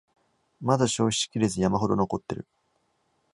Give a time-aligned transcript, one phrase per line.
[0.61, 2.47] まだ消費しきれず山ほど残ってる